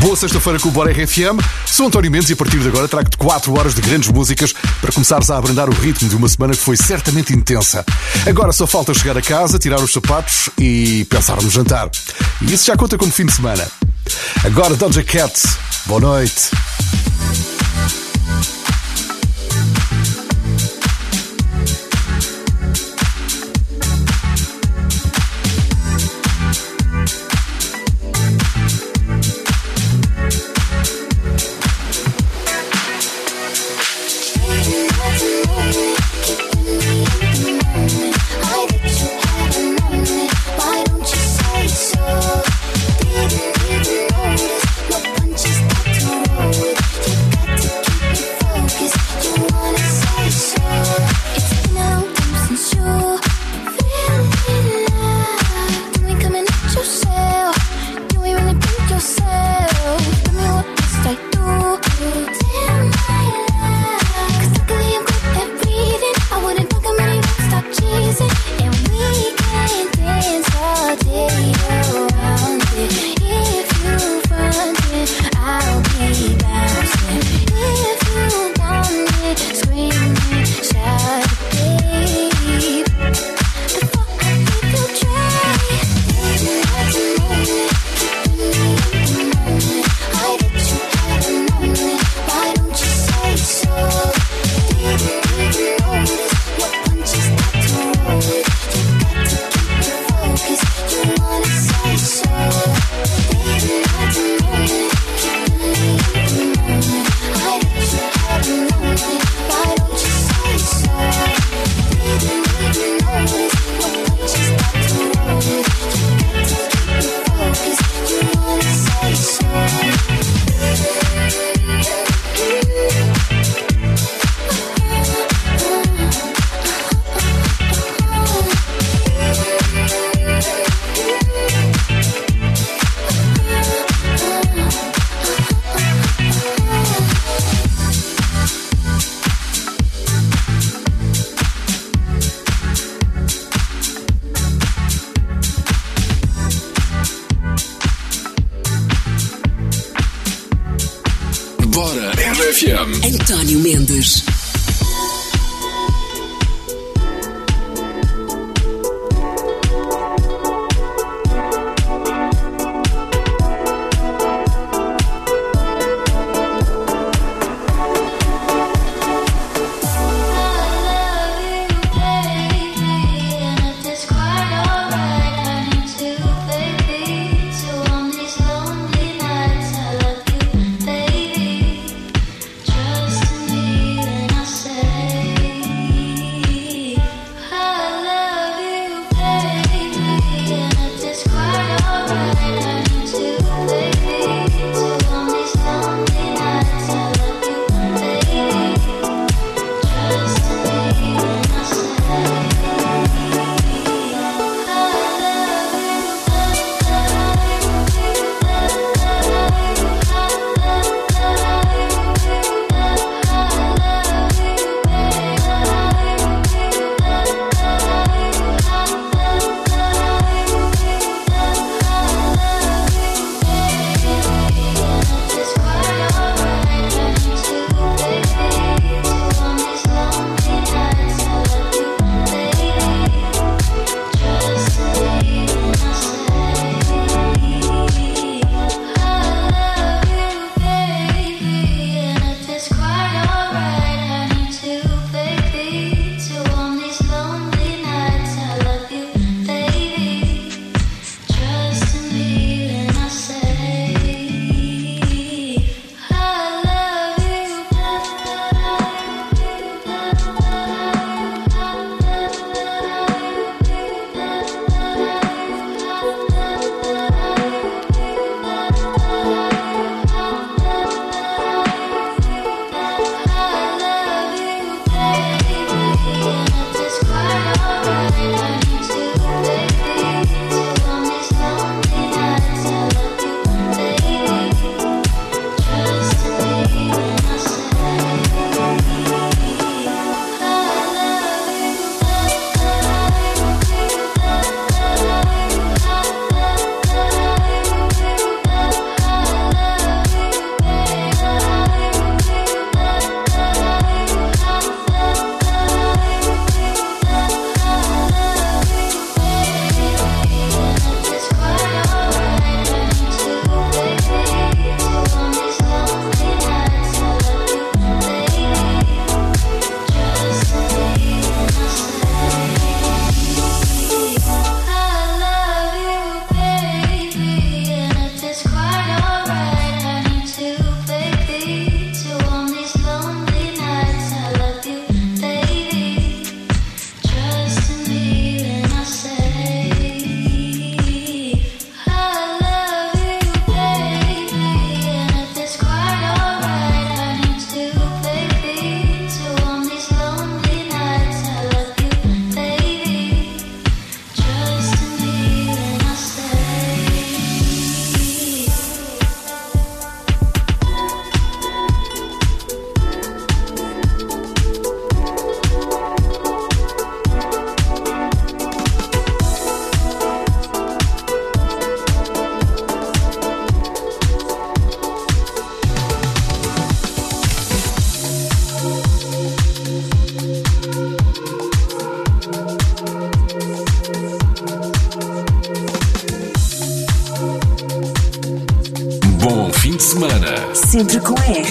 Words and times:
Boa 0.00 0.16
sexta-feira 0.16 0.58
com 0.58 0.68
o 0.68 0.72
Bora 0.72 0.90
RFM. 0.90 1.38
Sou 1.66 1.86
António 1.86 2.10
Mendes 2.10 2.30
e 2.30 2.32
a 2.32 2.36
partir 2.36 2.58
de 2.58 2.66
agora 2.66 2.88
trago-te 2.88 3.16
4 3.16 3.56
horas 3.56 3.74
de 3.74 3.80
grandes 3.80 4.10
músicas 4.10 4.52
para 4.80 4.90
começares 4.92 5.30
a 5.30 5.36
abrandar 5.36 5.68
o 5.68 5.72
ritmo 5.72 6.08
de 6.08 6.16
uma 6.16 6.28
semana 6.28 6.54
que 6.54 6.60
foi 6.60 6.76
certamente 6.76 7.32
intensa. 7.32 7.84
Agora 8.26 8.52
só 8.52 8.66
falta 8.66 8.92
chegar 8.92 9.16
a 9.16 9.22
casa, 9.22 9.58
tirar 9.58 9.80
os 9.80 9.92
sapatos 9.92 10.50
e 10.58 11.04
pensar 11.04 11.40
no 11.42 11.50
jantar. 11.50 11.90
E 12.42 12.52
isso 12.52 12.66
já 12.66 12.76
conta 12.76 12.98
como 12.98 13.12
fim 13.12 13.26
de 13.26 13.32
semana. 13.32 13.66
Agora 14.44 14.74
Doja 14.74 15.04
Cat. 15.04 15.40
Boa 15.86 16.00
noite. 16.00 16.50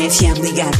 diferencia, 0.07 0.33
oigan. 0.41 0.76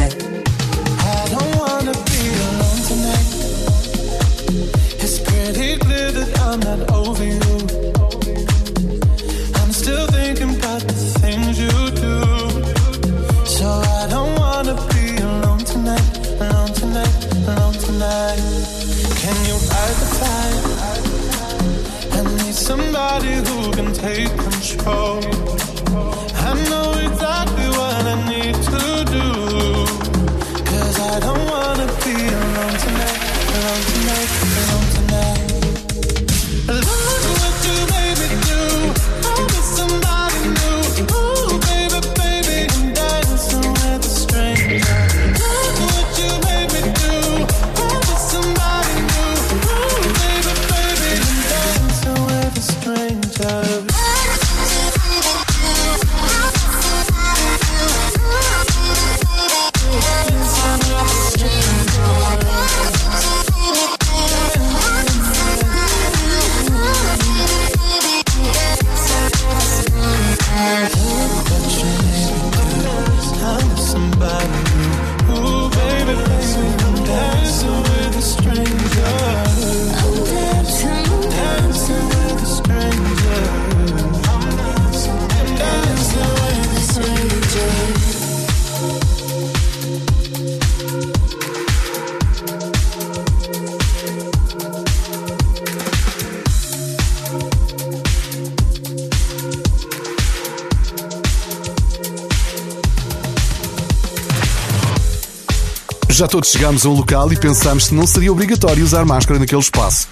já 106.18 106.28
todos 106.28 106.50
chegámos 106.50 106.84
a 106.84 106.90
um 106.90 106.94
local 106.94 107.32
e 107.32 107.36
pensámos 107.36 107.86
se 107.86 107.94
não 107.94 108.08
seria 108.08 108.32
obrigatório 108.32 108.84
usar 108.84 109.06
máscara 109.06 109.40
naquele 109.40 109.62
espaço. 109.62 110.08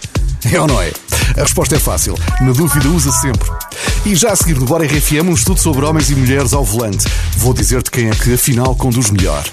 É 0.53 0.61
ou 0.61 0.67
não 0.67 0.79
é? 0.79 0.91
A 1.35 1.41
resposta 1.41 1.75
é 1.75 1.79
fácil. 1.79 2.15
Na 2.41 2.51
dúvida, 2.51 2.87
usa 2.89 3.11
sempre. 3.11 3.49
E 4.05 4.15
já 4.15 4.31
a 4.31 4.35
seguir 4.35 4.55
no 4.55 4.67
Bora 4.67 4.85
RFM, 4.85 5.27
um 5.27 5.33
estudo 5.33 5.59
sobre 5.59 5.83
homens 5.83 6.11
e 6.11 6.15
mulheres 6.15 6.53
ao 6.53 6.63
volante. 6.63 7.07
Vou 7.37 7.55
dizer-te 7.55 7.89
quem 7.89 8.09
é 8.09 8.11
que 8.11 8.35
afinal 8.35 8.75
conduz 8.75 9.09
melhor. 9.09 9.43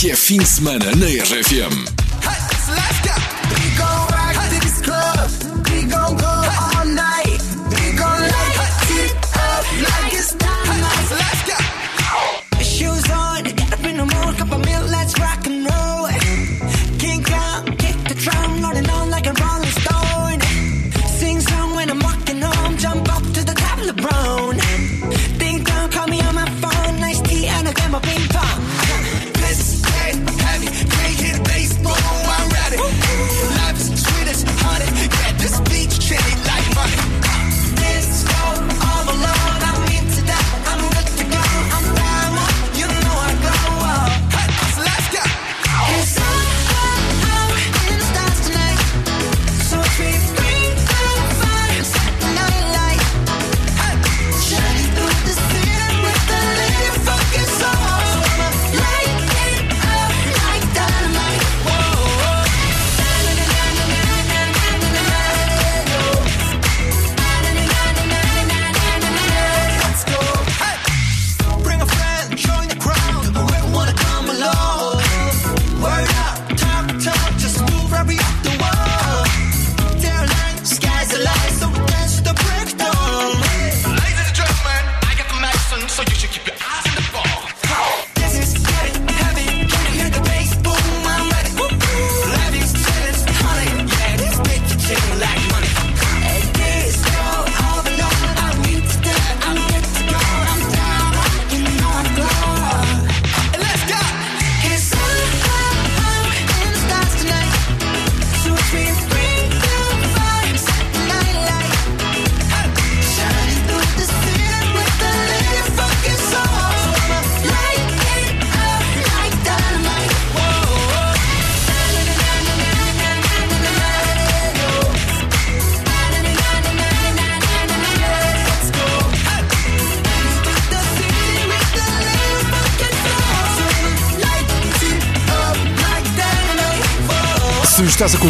Que 0.00 0.10
é 0.10 0.16
fim 0.16 0.38
de 0.38 0.46
semana 0.46 0.86
na 0.96 1.04
RFM. 1.04 1.99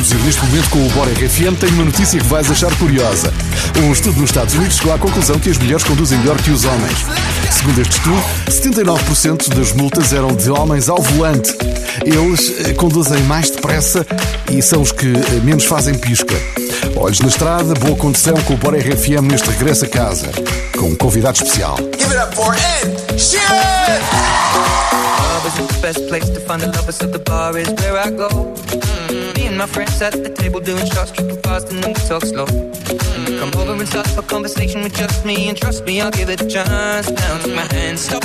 Conduzir 0.00 0.18
neste 0.20 0.42
momento 0.46 0.70
com 0.70 0.86
o 0.86 0.88
Bora 0.90 1.10
RFM, 1.12 1.58
tenho 1.60 1.74
uma 1.74 1.84
notícia 1.84 2.18
que 2.18 2.26
vais 2.26 2.50
achar 2.50 2.74
curiosa. 2.76 3.30
Um 3.84 3.92
estudo 3.92 4.18
nos 4.18 4.30
Estados 4.30 4.54
Unidos 4.54 4.76
chegou 4.76 4.94
à 4.94 4.98
conclusão 4.98 5.38
que 5.38 5.50
as 5.50 5.58
mulheres 5.58 5.84
conduzem 5.84 6.18
melhor 6.20 6.40
que 6.40 6.50
os 6.50 6.64
homens. 6.64 7.04
Segundo 7.50 7.82
este 7.82 7.98
estudo, 7.98 8.22
79% 8.48 9.54
das 9.54 9.72
multas 9.72 10.14
eram 10.14 10.34
de 10.34 10.50
homens 10.50 10.88
ao 10.88 11.02
volante. 11.02 11.54
Eles 12.02 12.66
eh, 12.66 12.72
conduzem 12.72 13.22
mais 13.24 13.50
depressa 13.50 14.06
e 14.50 14.62
são 14.62 14.80
os 14.80 14.90
que 14.90 15.06
eh, 15.06 15.40
menos 15.44 15.64
fazem 15.64 15.94
pisca. 15.98 16.34
Olhos 16.96 17.20
na 17.20 17.28
estrada, 17.28 17.74
boa 17.74 17.96
condução 17.96 18.34
com 18.44 18.54
o 18.54 18.56
Bora 18.56 18.78
RFM 18.78 19.28
neste 19.30 19.50
regresso 19.50 19.84
a 19.84 19.88
casa, 19.88 20.30
com 20.78 20.86
um 20.86 20.96
convidado 20.96 21.36
especial. 21.36 21.76
Give 21.76 22.10
it 22.10 22.16
up 22.16 22.34
for 22.34 22.54
Ed 22.54 23.20
Sheeran. 23.20 24.00
Club 25.40 25.46
isn't 25.46 25.68
the 25.68 25.80
best 25.82 26.08
place 26.08 26.30
to 26.30 26.40
find 26.40 26.62
the 26.62 26.68
lovers, 26.68 26.96
so 26.96 27.06
the 27.06 27.18
bar 27.18 27.58
is 27.58 27.68
where 27.80 27.98
I 27.98 28.10
go. 28.10 28.28
Mm, 29.10 29.36
and 29.36 29.39
my 29.60 29.66
friends 29.66 30.00
at 30.00 30.12
the 30.14 30.30
table 30.30 30.58
doing 30.58 30.86
shots, 30.86 31.10
tripping 31.12 31.36
fast, 31.42 31.70
and 31.70 31.84
then 31.84 31.92
we 31.92 32.00
talk 32.08 32.24
slow. 32.24 32.46
Mm, 32.46 33.38
Come 33.40 33.60
over 33.60 33.72
and 33.74 33.86
start 33.86 34.08
a 34.16 34.22
conversation 34.22 34.82
with 34.82 34.94
just 34.94 35.26
me, 35.26 35.50
and 35.50 35.58
trust 35.58 35.84
me, 35.84 36.00
I'll 36.00 36.10
give 36.10 36.30
it 36.30 36.40
a 36.40 36.46
chance. 36.48 37.10
Now 37.10 37.38
take 37.42 37.54
my 37.54 37.66
hand, 37.74 37.98
stop 37.98 38.24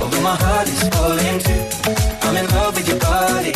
Although 0.00 0.22
my 0.22 0.36
heart 0.44 0.68
is 0.68 0.82
falling 0.94 1.38
too. 1.46 1.62
I'm 2.26 2.36
in 2.36 2.46
love 2.56 2.74
with 2.76 2.88
your 2.88 2.98
body. 2.98 3.52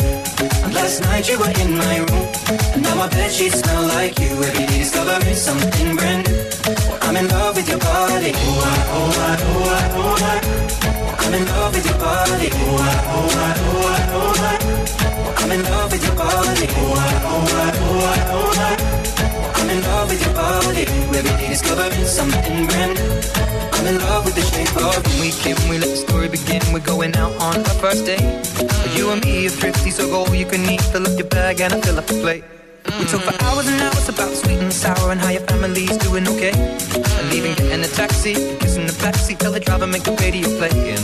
And 0.63 0.73
last 0.73 1.01
night 1.01 1.27
you 1.29 1.37
were 1.39 1.53
in 1.63 1.77
my 1.77 1.97
room. 1.97 2.27
And 2.73 2.81
now 2.83 2.95
my 2.95 3.07
bed 3.09 3.31
sheets 3.31 3.59
smell 3.59 3.83
like 3.87 4.17
you. 4.19 4.31
Every 4.47 4.65
day 4.65 4.77
discovering 4.79 5.35
something 5.35 5.95
brand 5.95 6.27
new. 6.27 6.41
I'm 7.01 7.15
in 7.17 7.27
love 7.27 7.55
with 7.55 7.67
your 7.69 7.79
body. 7.79 8.31
Oh, 8.35 8.71
I, 8.73 8.77
oh, 8.97 9.21
I, 9.29 9.33
oh, 9.49 9.75
I, 9.79 9.83
oh, 10.01 10.29
I. 10.33 11.25
I'm 11.25 11.33
in 11.33 11.45
love 11.45 11.73
with 11.73 11.85
your 11.85 11.97
body. 11.99 12.49
Oh, 12.53 12.77
I, 12.77 12.95
oh, 13.15 13.29
I, 13.45 13.51
oh, 13.65 13.93
I, 13.93 14.01
oh, 14.17 14.49
I. 14.51 15.43
I'm 15.43 15.51
in 15.51 15.63
love 15.63 15.91
with 15.91 16.03
your 16.05 16.15
body. 16.15 16.67
Oh, 16.69 16.93
I, 16.93 17.11
oh, 17.31 17.47
I, 17.63 17.71
oh, 17.85 18.11
I, 18.11 18.19
oh, 18.31 18.53
I. 18.57 18.74
I'm 19.65 19.71
in 19.71 19.81
love 19.81 20.09
with 20.11 20.23
your 20.23 20.35
body. 20.35 20.85
Every 21.17 21.37
day 21.41 21.49
discovering 21.49 22.05
something 22.05 22.67
brand 22.67 22.93
new. 22.93 23.21
I'm 23.73 23.87
in 23.87 23.97
love 23.97 24.23
with 24.25 24.35
the 24.35 24.45
shape 24.53 24.69
of 24.77 25.01
you. 25.09 25.21
We 25.21 25.31
came, 25.31 25.57
we 25.67 25.79
let 25.79 25.89
the 25.89 25.97
story 25.97 26.29
begin. 26.29 26.61
We're 26.71 26.85
going 26.85 27.15
out 27.15 27.33
on 27.41 27.57
our 27.57 27.77
first 27.81 28.05
date. 28.05 28.21
You 28.95 29.09
and 29.09 29.25
me 29.25 29.47
are 29.47 29.49
thrifty, 29.49 29.89
so 29.89 30.07
go 30.07 30.25
all 30.25 30.35
you 30.35 30.45
can 30.45 30.69
eat. 30.69 30.81
Fill 30.81 31.07
up 31.07 31.17
your 31.17 31.27
bag 31.29 31.61
and 31.61 31.73
I 31.73 31.81
fill 31.81 31.97
up 31.97 32.05
the 32.05 32.13
plate. 32.21 32.43
We 32.99 33.05
talk 33.05 33.21
for 33.25 33.33
hours 33.45 33.65
and 33.65 33.81
hours 33.81 34.07
about 34.07 34.35
sweet 34.37 34.59
and 34.59 34.71
sour 34.71 35.11
and 35.11 35.19
how 35.19 35.31
your 35.31 35.41
family's 35.41 35.97
doing 35.97 36.27
okay. 36.27 36.53
And 36.53 37.29
leaving, 37.31 37.55
getting 37.55 37.83
a 37.83 37.87
taxi, 37.87 38.35
kissing 38.61 38.85
the 38.85 38.93
backseat, 39.01 39.39
tell 39.39 39.51
the 39.51 39.59
driver 39.59 39.87
make 39.87 40.03
the 40.03 40.11
radio 40.21 40.45
play. 40.59 40.69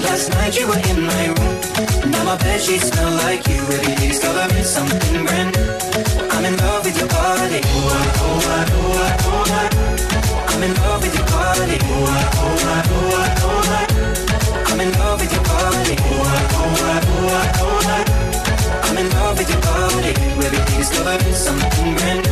Last 0.00 0.30
night 0.30 0.58
you 0.58 0.66
were 0.68 0.78
in 0.90 1.02
my 1.04 1.26
room. 1.26 2.10
Now 2.10 2.24
my 2.24 2.36
bed 2.36 2.60
sheets 2.60 2.88
smell 2.88 3.12
like 3.24 3.46
you. 3.48 3.60
Every 3.60 3.94
day 3.94 4.08
discovering 4.08 4.64
something 4.64 5.24
brand 5.26 5.54
new. 5.56 5.70
I'm 6.30 6.44
in 6.44 6.56
love 6.56 6.84
with 6.84 6.98
your 6.98 7.08
body. 7.08 7.60
Oh, 7.64 7.70
oh, 7.76 8.40
oh, 8.42 8.70
oh, 8.72 9.28
oh, 9.28 9.44
oh. 9.48 10.48
I'm 10.52 10.62
in 10.62 10.74
love 10.74 11.02
with 11.02 11.14
your 11.16 11.26
body. 11.26 11.78
Oh, 11.82 11.88
oh, 11.92 12.42
oh, 12.42 12.82
oh, 12.88 13.40
oh. 13.42 13.62
oh. 13.68 14.72
I'm 14.72 14.80
in 14.80 14.90
love 14.98 15.20
with 15.20 15.32
your 15.32 15.44
body. 15.44 15.96
Oh, 15.98 16.04
oh, 16.12 16.62
oh, 16.62 16.98
oh, 17.02 17.60
oh. 17.60 17.80
oh. 17.84 18.88
I'm 18.88 18.96
in 18.98 19.08
love 19.10 19.38
with 19.38 19.50
your 19.50 19.60
body. 19.60 20.12
Every 20.16 20.50
day 20.50 20.76
discovering 20.78 21.34
something 21.34 21.94
brand 21.96 22.20
new. 22.26 22.31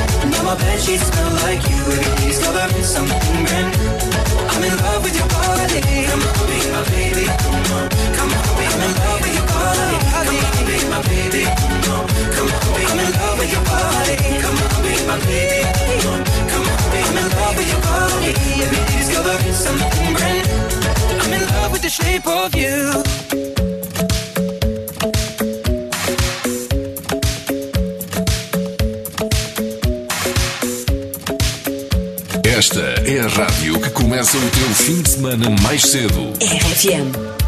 Now 0.29 0.43
my 0.43 0.55
bed 0.55 0.79
sheets 0.79 1.05
smell 1.07 1.31
like 1.43 1.63
you. 1.69 1.81
Every 1.81 2.15
day's 2.21 2.37
covered 2.43 2.75
in 2.75 2.83
something 2.83 3.45
brand 3.45 3.69
new. 3.73 3.89
I'm 4.51 4.63
in 4.63 4.75
love 4.77 5.01
with 5.03 5.15
your 5.17 5.29
body. 5.29 5.81
Come 5.81 6.21
on, 6.21 6.45
be 6.49 6.57
my 6.69 6.81
baby. 6.91 7.25
Come 7.25 7.71
on, 7.75 7.85
come 7.89 8.31
on, 8.37 8.43
be 8.57 8.63
I'm 8.69 8.81
in 8.85 8.93
love 9.01 9.19
with 9.21 9.35
your 9.39 9.47
body. 9.51 9.97
Come 10.11 10.37
on, 10.37 10.65
be 10.67 10.77
my 10.91 10.99
baby. 11.09 11.43
Come 11.45 11.85
on, 11.95 12.03
come 12.35 12.49
on, 12.51 12.61
be 12.75 12.83
I'm 12.85 12.99
in 13.01 13.11
love 13.17 13.37
with 13.39 13.51
your 13.51 13.65
body. 13.65 14.15
Come 14.43 14.59
on, 14.61 14.71
be 14.85 14.93
my 15.09 15.17
baby. 15.25 15.61
Come 16.03 16.13
on, 16.13 16.21
come 16.51 16.65
on, 16.69 16.79
be 16.91 16.99
I'm 17.01 17.17
in 17.17 17.27
love 17.37 17.55
with 17.57 17.69
your 17.71 17.81
body. 17.81 18.31
Every 18.61 18.81
day's 18.91 19.09
covered 19.13 19.41
in 19.45 19.53
something 19.53 20.13
brand 20.13 20.45
new. 20.45 21.21
I'm 21.21 21.33
in 21.33 21.43
love 21.55 21.71
with 21.71 21.81
the 21.81 21.89
shape 21.89 22.27
of 22.27 22.53
you. 22.55 23.10
Rádio 33.41 33.79
que 33.81 33.89
começa 33.89 34.37
o 34.37 34.49
teu 34.51 34.69
fim 34.75 35.01
de 35.01 35.09
semana 35.09 35.49
mais 35.63 35.81
cedo. 35.81 36.31
RFM. 36.39 37.40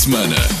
Mixmana. 0.00 0.59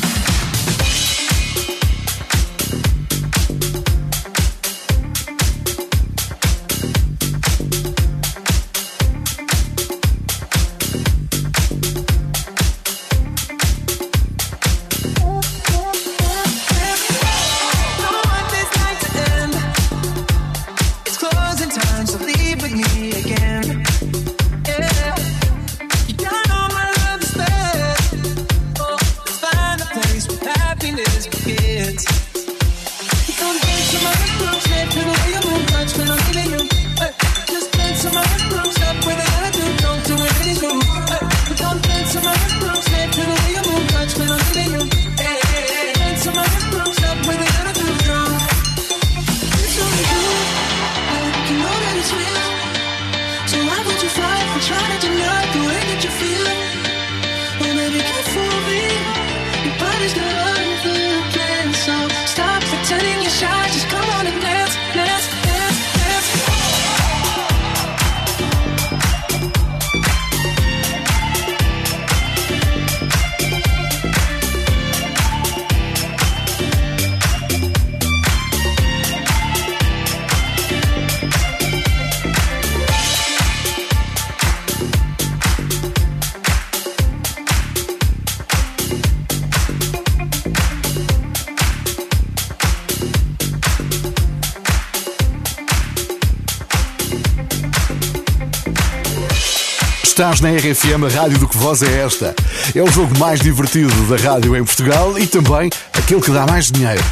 Estás 100.30 100.42
na 100.42 100.50
RFM, 100.50 101.04
a 101.06 101.22
rádio 101.22 101.38
do 101.40 101.48
que 101.48 101.56
voz 101.56 101.82
é 101.82 102.02
esta. 102.04 102.32
É 102.72 102.80
o 102.80 102.88
jogo 102.88 103.18
mais 103.18 103.40
divertido 103.40 103.92
da 104.04 104.16
rádio 104.16 104.54
em 104.56 104.62
Portugal 104.62 105.18
e 105.18 105.26
também 105.26 105.68
aquele 105.92 106.20
que 106.20 106.30
dá 106.30 106.46
mais 106.46 106.70
dinheiro. 106.70 107.02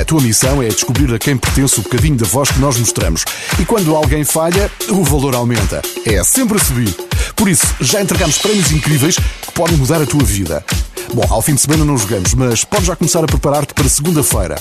A 0.00 0.02
tua 0.06 0.22
missão 0.22 0.62
é 0.62 0.68
descobrir 0.68 1.12
a 1.14 1.18
quem 1.18 1.36
pertence 1.36 1.78
o 1.78 1.82
bocadinho 1.82 2.16
da 2.16 2.24
voz 2.24 2.50
que 2.50 2.58
nós 2.58 2.78
mostramos. 2.78 3.26
E 3.60 3.66
quando 3.66 3.94
alguém 3.94 4.24
falha, 4.24 4.70
o 4.88 5.04
valor 5.04 5.34
aumenta. 5.34 5.82
É 6.06 6.24
sempre 6.24 6.56
a 6.56 6.64
subir. 6.64 6.94
Por 7.36 7.46
isso, 7.46 7.66
já 7.78 8.00
entregamos 8.00 8.38
prémios 8.38 8.72
incríveis 8.72 9.16
que 9.16 9.52
podem 9.52 9.76
mudar 9.76 10.00
a 10.00 10.06
tua 10.06 10.24
vida. 10.24 10.64
Bom, 11.12 11.26
ao 11.28 11.42
fim 11.42 11.54
de 11.54 11.60
semana 11.60 11.84
não 11.84 11.98
jogamos, 11.98 12.32
mas 12.32 12.64
podes 12.64 12.86
já 12.86 12.96
começar 12.96 13.22
a 13.22 13.26
preparar-te 13.26 13.74
para 13.74 13.86
segunda-feira. 13.86 14.56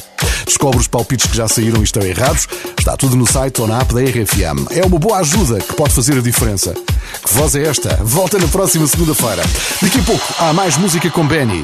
Descobre 0.46 0.82
os 0.82 0.88
palpites 0.88 1.28
que 1.28 1.38
já 1.38 1.48
saíram 1.48 1.80
e 1.80 1.86
estão 1.86 2.04
errados. 2.04 2.46
Está 2.82 2.98
tudo 2.98 3.16
no 3.16 3.28
site 3.28 3.62
ou 3.62 3.68
na 3.68 3.80
app 3.80 3.94
da 3.94 4.02
RFM. 4.02 4.66
É 4.72 4.84
uma 4.84 4.98
boa 4.98 5.20
ajuda 5.20 5.60
que 5.60 5.76
pode 5.76 5.94
fazer 5.94 6.18
a 6.18 6.20
diferença. 6.20 6.74
Que 6.74 7.32
voz 7.32 7.54
é 7.54 7.62
esta? 7.62 7.96
Volta 7.98 8.40
na 8.40 8.48
próxima 8.48 8.88
segunda-feira. 8.88 9.44
Daqui 9.80 10.00
a 10.00 10.04
pouco 10.04 10.34
há 10.40 10.52
mais 10.52 10.78
música 10.78 11.08
com 11.12 11.28
Benny. 11.28 11.64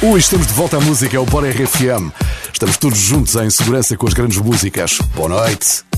Ui, 0.00 0.18
estamos 0.18 0.46
de 0.46 0.54
volta 0.54 0.78
à 0.78 0.80
música, 0.80 1.14
é 1.14 1.20
o 1.20 1.26
Bora 1.26 1.50
RFM. 1.50 2.10
Estamos 2.50 2.78
todos 2.78 2.98
juntos 2.98 3.36
em 3.36 3.50
segurança 3.50 3.94
com 3.98 4.06
as 4.06 4.14
grandes 4.14 4.38
músicas. 4.38 4.98
Boa 5.14 5.28
noite. 5.28 5.89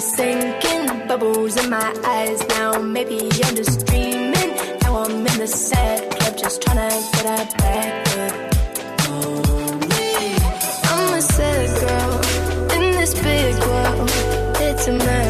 Sinking. 0.00 1.06
Bubbles 1.06 1.56
in 1.62 1.70
my 1.70 1.94
eyes 2.04 2.46
now. 2.48 2.78
Maybe 2.80 3.30
I'm 3.44 3.54
just 3.56 3.86
dreaming. 3.86 4.50
Now 4.82 5.04
I'm 5.04 5.26
in 5.26 5.38
the 5.38 5.46
sad 5.46 6.10
club, 6.10 6.36
just 6.38 6.62
trying 6.62 6.78
to 6.88 6.90
get 7.12 7.24
a 7.26 7.56
back 7.58 8.08
up. 8.18 8.34
I'm 10.92 11.14
a 11.14 11.22
sad 11.22 11.68
girl 11.80 12.12
in 12.76 12.92
this 12.98 13.14
big 13.14 13.54
world. 13.68 14.10
It's 14.66 14.86
a 14.88 14.92
mad 14.92 15.29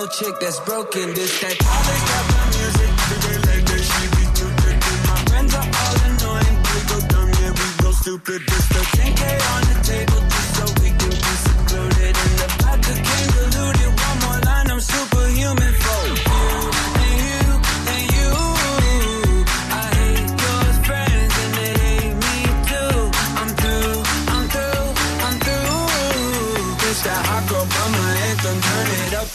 no 0.00 0.06
chick 0.06 0.34
that's 0.40 0.60
broken. 0.60 1.12
This 1.14 1.40
that 1.40 1.58
college 1.58 2.04
rap 2.10 2.26
music, 2.56 2.90
bigger 3.08 3.36
like 3.48 3.64
that 3.68 3.82
she 3.90 4.04
be 4.16 4.24
too 4.38 4.50
wicked. 4.62 4.98
My 5.08 5.16
friends 5.28 5.52
are 5.54 5.68
all 5.80 5.96
annoying, 6.08 6.56
we 6.72 6.80
go 6.90 6.98
dumb, 7.12 7.30
yeah 7.40 7.52
we 7.60 7.68
go 7.84 7.90
stupid. 7.92 8.40
This 8.48 8.68
the 8.68 8.82
10K 8.96 9.22
on 9.52 9.62
the 9.68 9.76
table. 9.84 10.09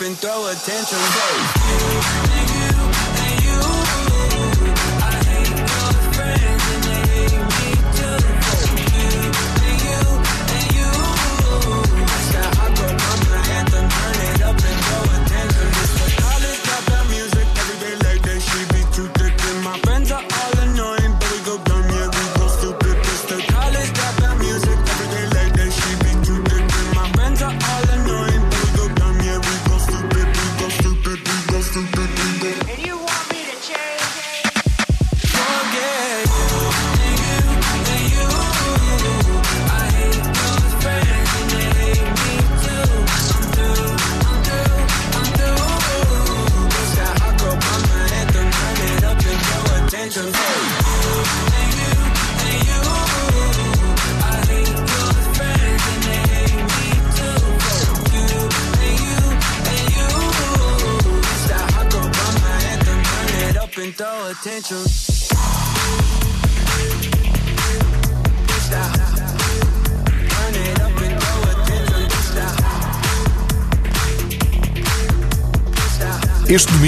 and 0.06 0.15
throw 0.18 0.46
attention, 0.46 1.00
tantrum. 1.00 2.30
Hey. 2.30 2.44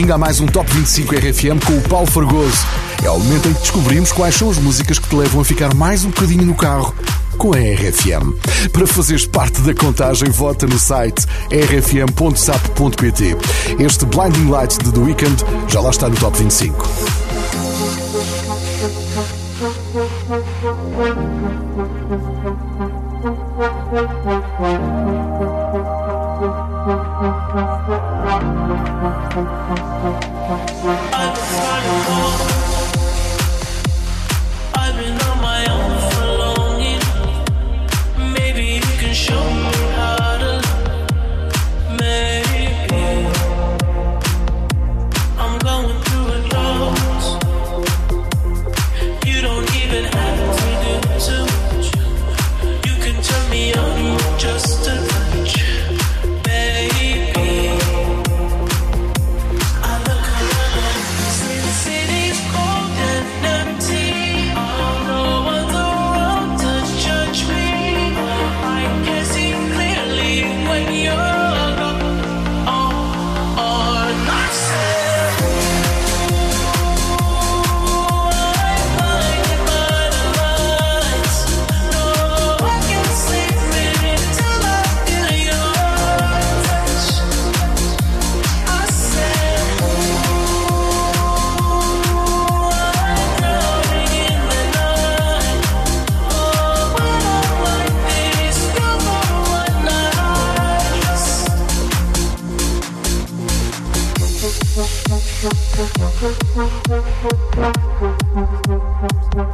bem-vindo 0.07 0.13
a 0.13 0.17
mais 0.17 0.39
um 0.39 0.45
Top 0.45 0.71
25 0.71 1.15
RFM 1.15 1.65
com 1.65 1.73
o 1.77 1.81
Paulo 1.81 2.07
Fragoso. 2.07 2.65
É 3.03 3.09
o 3.09 3.19
momento 3.19 3.49
em 3.49 3.53
que 3.53 3.59
descobrimos 3.59 4.11
quais 4.13 4.35
são 4.35 4.49
as 4.49 4.57
músicas 4.57 4.97
que 4.99 5.09
te 5.09 5.15
levam 5.15 5.41
a 5.41 5.45
ficar 5.45 5.73
mais 5.73 6.05
um 6.05 6.09
bocadinho 6.09 6.45
no 6.45 6.55
carro 6.55 6.95
com 7.37 7.53
a 7.53 7.57
RFM. 7.57 8.33
Para 8.71 8.87
fazeres 8.87 9.25
parte 9.25 9.59
da 9.61 9.73
contagem, 9.73 10.29
vota 10.29 10.65
no 10.65 10.79
site 10.79 11.25
rfm.sap.pt. 11.51 13.35
Este 13.79 14.05
Blinding 14.05 14.49
Lights 14.49 14.77
de 14.77 14.91
The 14.91 14.99
Weekend 14.99 15.43
já 15.67 15.81
lá 15.81 15.89
está 15.89 16.07
no 16.07 16.15
Top 16.15 16.37
25. 16.37 16.87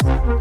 Running 0.03 0.32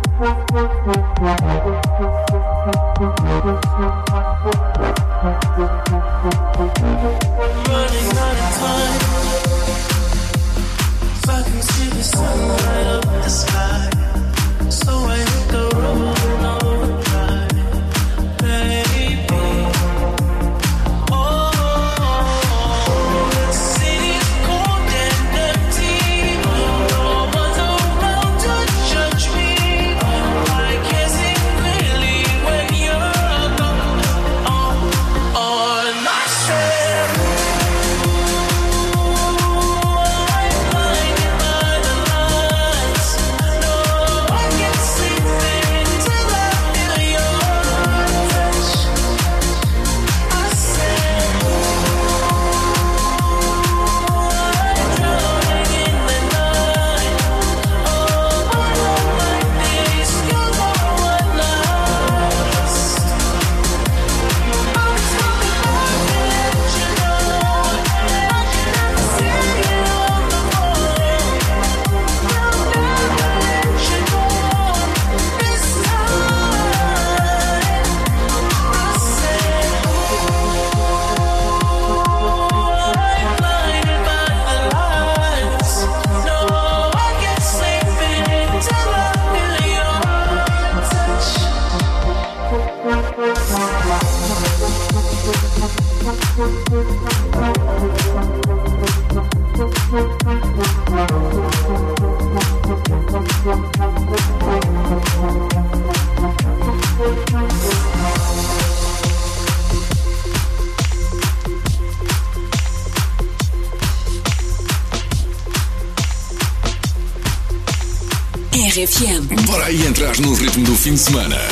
fim 120.82 120.94
de 120.94 120.98
semana. 120.98 121.51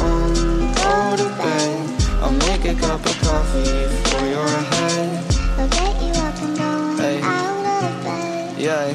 make 2.63 2.77
a 2.77 2.79
cup 2.79 3.05
of 3.05 3.21
coffee 3.21 3.87
for 4.09 4.25
your 4.25 4.47
head. 4.47 5.33
Hey. 6.99 7.19
Yeah. 8.57 8.93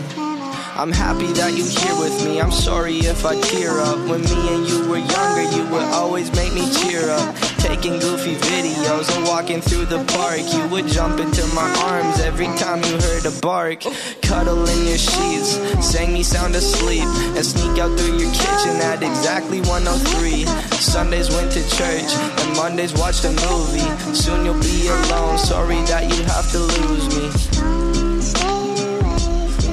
I'm 0.77 0.93
happy 0.93 1.33
that 1.33 1.55
you're 1.57 1.67
here 1.67 1.99
with 1.99 2.25
me. 2.25 2.41
I'm 2.41 2.53
sorry 2.53 2.99
if 2.99 3.25
I 3.25 3.41
tear 3.41 3.81
up. 3.81 3.99
When 4.09 4.23
me 4.23 4.55
and 4.55 4.69
you 4.69 4.89
were 4.89 4.99
younger, 4.99 5.43
you 5.57 5.64
would 5.73 5.89
always 5.95 6.31
make 6.33 6.53
me 6.53 6.71
cheer 6.75 7.09
up. 7.11 7.56
Taking 7.87 8.01
goofy 8.01 8.34
videos 8.34 9.16
and 9.16 9.28
walking 9.28 9.61
through 9.61 9.84
the 9.87 10.03
park. 10.18 10.41
You 10.53 10.66
would 10.70 10.89
jump 10.89 11.20
into 11.20 11.47
my 11.55 11.70
arms 11.87 12.18
every 12.18 12.47
time 12.59 12.82
you 12.82 12.99
heard 12.99 13.24
a 13.26 13.30
bark. 13.41 13.84
Cuddle 14.22 14.66
in 14.68 14.87
your 14.89 14.99
sheets, 14.99 15.55
sang 15.87 16.12
me 16.12 16.24
sound 16.24 16.57
asleep, 16.57 17.05
and 17.05 17.47
sneak 17.47 17.78
out 17.78 17.97
through 17.97 18.18
your 18.18 18.32
kitchen 18.32 18.74
at 18.91 19.05
exactly 19.05 19.61
103. 19.61 20.47
Sundays 20.80 21.30
went 21.30 21.53
to 21.53 21.62
church, 21.76 22.11
and 22.11 22.57
Mondays 22.57 22.93
watched 22.95 23.24
a 23.24 23.30
movie. 23.47 23.87
Soon 24.12 24.45
you'll 24.45 24.61
be 24.61 24.89
alone. 24.89 25.39
Sorry 25.39 25.80
that 25.87 26.11
you 26.11 26.24
have 26.24 26.51
to 26.51 26.59
lose 26.59 27.07
me. 27.14 27.30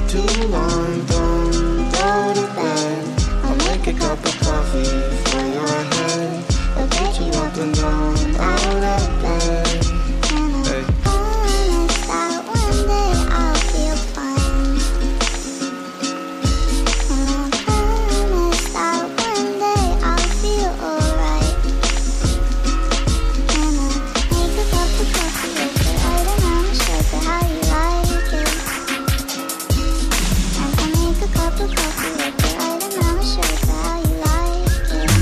Too 0.07 0.47
long, 0.49 1.05
don't 1.07 1.32
get 7.71 7.77
you 7.77 7.85
up 7.85 8.01
and 8.01 8.35
down 8.35 8.35
out 8.39 8.99
of 8.99 9.21
bed. 9.21 9.67
Hey. 10.67 10.83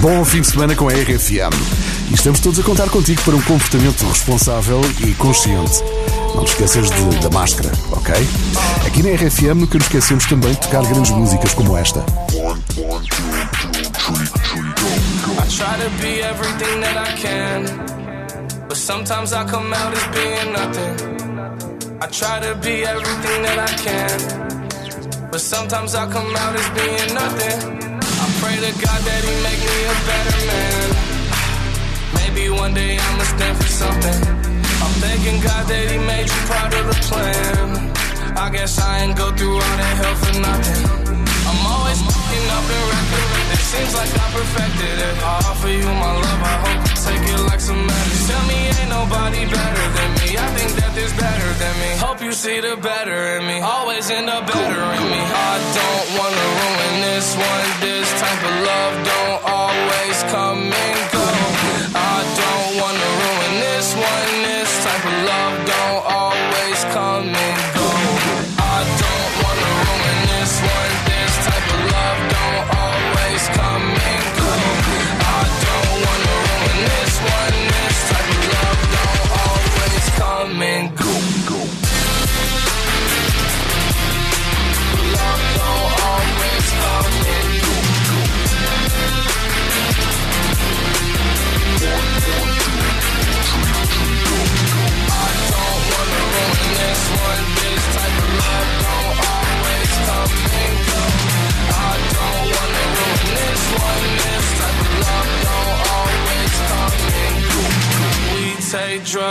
Bom 0.01 0.25
fim 0.25 0.41
de 0.41 0.47
semana 0.47 0.75
com 0.75 0.89
a 0.89 0.93
RFM. 0.93 1.80
E 2.11 2.13
estamos 2.13 2.39
todos 2.41 2.59
a 2.59 2.63
contar 2.63 2.89
contigo 2.89 3.21
para 3.23 3.35
um 3.35 3.41
comportamento 3.41 4.05
responsável 4.05 4.79
e 4.99 5.13
consciente. 5.13 5.81
Não 6.35 6.43
te 6.43 6.51
esqueças 6.51 6.89
de- 6.91 7.19
da 7.19 7.29
máscara, 7.29 7.71
ok? 7.91 8.13
Aqui 8.85 9.01
na 9.01 9.11
RFM 9.15 9.61
nunca 9.61 9.77
nos 9.77 9.87
esquecemos 9.87 10.25
também 10.25 10.51
de 10.51 10.59
tocar 10.59 10.83
grandes 10.85 11.11
músicas 11.11 11.53
como 11.53 11.77
esta. 11.77 12.01
I 12.01 12.03
try 15.47 15.77
to 15.77 15.89
be 16.01 16.19
everything 16.21 16.81
that 16.81 16.97
I 16.97 17.13
can, 17.21 17.63
but 18.67 18.75
sometimes 18.77 19.31
I 19.33 19.45
come 19.45 19.73
out 19.73 19.93
as 19.95 20.03
being 20.11 20.51
nothing. 20.51 20.95
I 22.01 22.07
try 22.07 22.39
to 22.41 22.55
be 22.55 22.83
everything 22.83 23.41
that 23.43 23.57
I 23.59 23.73
can, 23.75 24.17
but 25.31 25.39
sometimes 25.39 25.95
I 25.95 26.07
come 26.07 26.35
out 26.35 26.55
as 26.55 26.67
being 26.71 27.13
nothing. 27.13 27.79
I 28.19 28.27
pray 28.41 28.57
to 28.57 28.71
God 28.85 29.01
that 29.05 29.23
He 29.23 29.31
make 29.43 29.59
me 29.59 29.85
a 29.85 29.93
better 30.07 30.45
man. 30.47 30.89
Maybe 32.33 32.49
one 32.49 32.73
day 32.73 32.95
I'ma 32.95 33.23
stand 33.27 33.57
for 33.59 33.67
something. 33.67 34.19
I'm 34.79 34.95
thanking 35.03 35.43
God 35.43 35.67
that 35.67 35.85
He 35.91 35.99
made 35.99 36.31
you 36.31 36.41
part 36.47 36.71
of 36.79 36.87
the 36.87 36.95
plan. 37.11 37.91
I 38.39 38.47
guess 38.47 38.79
I 38.79 39.03
ain't 39.03 39.17
go 39.19 39.35
through 39.35 39.59
all 39.59 39.75
that 39.83 39.95
hell 39.99 40.15
for 40.15 40.39
nothing. 40.39 41.11
I'm 41.11 41.61
always 41.67 41.99
fucking 41.99 42.47
up 42.55 42.63
and 42.71 42.83
wrapping. 42.87 43.27
It 43.51 43.63
seems 43.67 43.91
like 43.99 44.11
I 44.15 44.25
perfected 44.31 44.95
it. 45.11 45.15
I 45.19 45.43
offer 45.43 45.71
you 45.75 45.83
my 45.83 46.11
love, 46.23 46.41
I 46.47 46.55
hope 46.63 46.79
you 46.87 46.95
take 47.03 47.25
it 47.35 47.41
like 47.51 47.59
some 47.59 47.83
medicine. 47.83 48.27
Tell 48.31 48.43
me 48.47 48.59
ain't 48.79 48.89
nobody 48.95 49.43
better 49.51 49.85
than 49.91 50.09
me. 50.23 50.29
I 50.39 50.47
think 50.55 50.71
that 50.79 50.91
there's 50.95 51.15
better 51.19 51.51
than 51.59 51.75
me. 51.83 51.91
Hope 51.99 52.23
you 52.23 52.31
see 52.31 52.63
the 52.63 52.79
better 52.79 53.35
in 53.35 53.43
me. 53.43 53.59
Always 53.59 54.07
end 54.07 54.31
up 54.31 54.47
better 54.47 54.83
in 54.95 55.03
me. 55.03 55.19
I 55.19 55.55
don't 55.75 56.07
wanna 56.15 56.47
ruin 56.63 56.95
this 57.11 57.27
one. 57.35 57.67
This 57.83 58.07
type 58.23 58.39
of 58.39 58.55
love 58.63 58.93
don't 59.03 59.39
always 59.51 60.17
come 60.31 60.71
and 60.71 61.10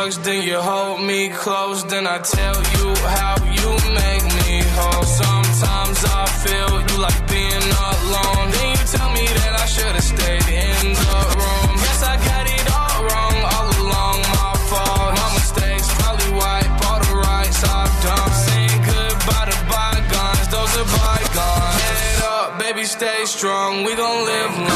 drugs, 0.00 0.18
then 0.18 0.42
you 0.42 0.56
hold 0.56 1.00
me 1.02 1.28
close, 1.28 1.84
then 1.84 2.06
I 2.06 2.18
tell 2.18 2.58
you 2.76 2.86
how 3.16 3.34
you 3.58 3.70
make 4.02 4.24
me 4.40 4.52
whole. 4.76 5.04
Sometimes 5.04 5.98
I 6.20 6.24
feel 6.44 6.72
you 6.88 6.96
like 7.06 7.20
being 7.28 7.66
alone. 7.90 8.46
Then 8.54 8.68
you 8.76 8.84
tell 8.96 9.10
me 9.18 9.26
that 9.38 9.52
I 9.62 9.66
should've 9.74 10.06
stayed 10.14 10.48
in 10.64 10.84
the 11.00 11.16
room. 11.36 11.70
Guess 11.84 12.02
I 12.12 12.16
got 12.30 12.44
it 12.56 12.66
all 12.78 12.98
wrong 13.08 13.36
all 13.54 13.68
along. 13.82 14.18
My 14.36 14.52
fault, 14.70 15.10
my 15.20 15.28
mistakes, 15.38 15.88
probably 16.00 16.30
wipe 16.40 16.72
all 16.88 17.00
the 17.08 17.14
rights 17.28 17.60
I've 17.64 17.96
done. 18.08 18.30
Saying 18.46 18.80
goodbye 18.92 19.46
to 19.52 19.58
bygones, 19.72 20.46
those 20.54 20.72
are 20.80 20.88
bygones. 20.96 21.80
Head 21.84 22.22
up, 22.36 22.58
baby, 22.58 22.84
stay 22.84 23.20
strong. 23.24 23.84
We 23.84 23.92
gon' 23.96 24.24
live 24.24 24.54
long. 24.58 24.69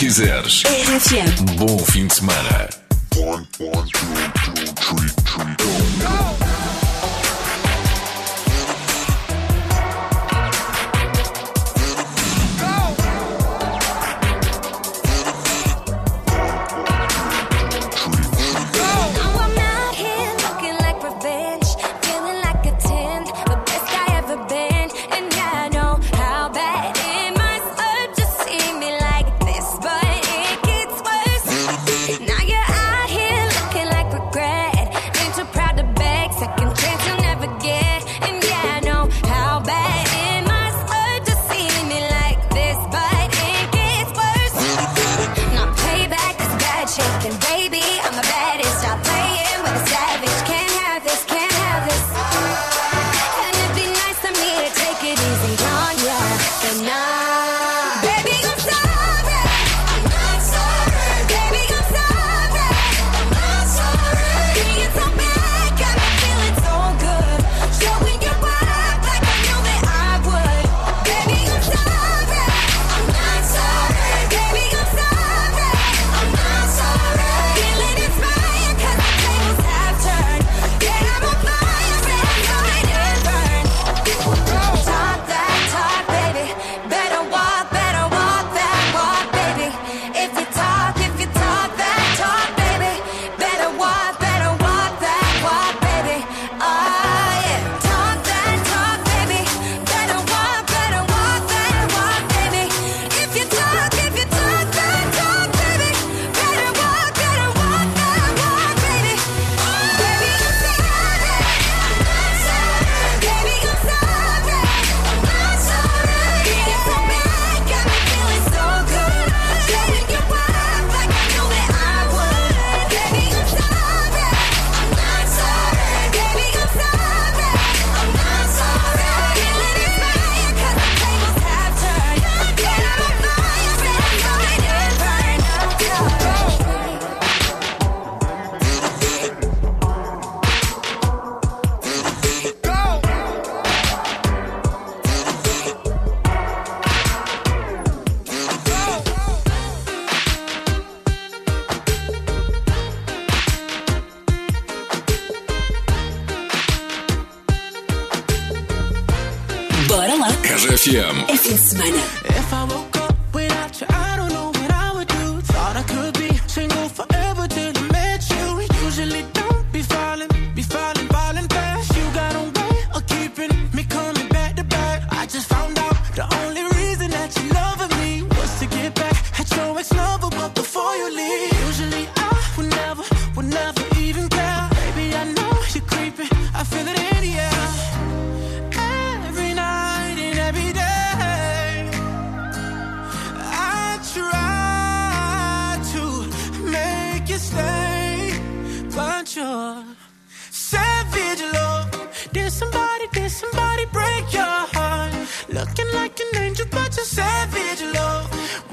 quiseres. 0.00 0.62
RFM. 0.64 1.56
Bom 1.56 1.78
fim 1.78 2.06
de 2.06 2.14
semana. 2.14 2.70
One, 3.16 3.46
one, 3.58 3.86
two, 3.90 4.06
two, 4.46 4.64
three, 4.74 5.10
three, 5.26 5.89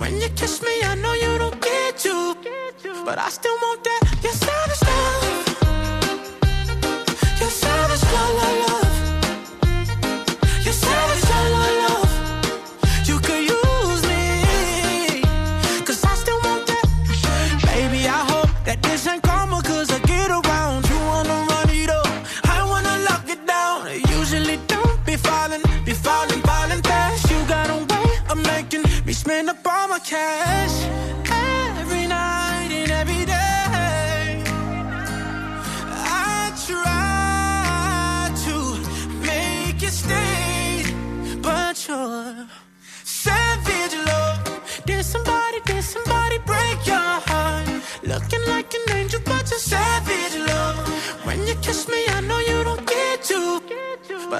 When 0.08 0.22
you 0.22 0.30
kiss 0.30 0.62
me, 0.62 0.72
I 0.84 0.96
know 0.96 1.12
you 1.16 1.38
don't 1.38 1.62
get 1.62 2.06
you, 2.06 2.34
but 3.04 3.20
I 3.20 3.28
still 3.28 3.56
want 3.56 3.84
that. 3.84 4.07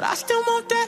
I 0.10 0.16
still 0.16 0.42
want 0.48 0.70
that. 0.70 0.87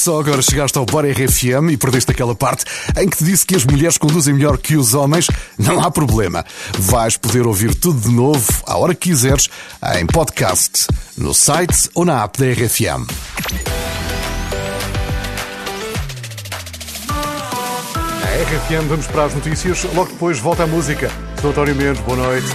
só 0.00 0.18
agora 0.18 0.40
chegaste 0.40 0.78
ao 0.78 0.86
Bora 0.86 1.12
RFM 1.12 1.72
e 1.72 1.76
perdeste 1.76 2.10
aquela 2.10 2.34
parte 2.34 2.64
em 2.96 3.06
que 3.06 3.18
te 3.18 3.24
disse 3.24 3.44
que 3.44 3.54
as 3.54 3.66
mulheres 3.66 3.98
conduzem 3.98 4.32
melhor 4.32 4.56
que 4.56 4.74
os 4.74 4.94
homens, 4.94 5.26
não 5.58 5.78
há 5.78 5.90
problema. 5.90 6.42
Vais 6.78 7.18
poder 7.18 7.46
ouvir 7.46 7.74
tudo 7.74 8.00
de 8.00 8.08
novo, 8.08 8.50
à 8.66 8.78
hora 8.78 8.94
que 8.94 9.10
quiseres, 9.10 9.50
em 9.98 10.06
podcast, 10.06 10.86
no 11.18 11.34
site 11.34 11.90
ou 11.94 12.06
na 12.06 12.24
app 12.24 12.38
da 12.38 12.46
RFM. 12.46 13.06
Na 18.20 18.26
RFM 18.42 18.88
vamos 18.88 19.06
para 19.06 19.24
as 19.26 19.34
notícias, 19.34 19.84
logo 19.94 20.10
depois 20.12 20.38
volta 20.38 20.62
a 20.62 20.66
música. 20.66 21.10
Sou 21.42 21.50
António 21.50 21.76
Mendes, 21.76 22.00
boa 22.04 22.16
noite. 22.16 22.48